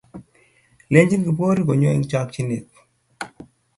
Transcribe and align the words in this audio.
lechi 0.93 1.17
Kipkorir 1.23 1.61
konyo 1.67 1.89
eng 1.91 2.07
chakchinet 2.11 2.67